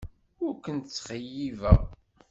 Ur 0.45 0.53
ken-ttxeyyibeɣ. 0.63 1.81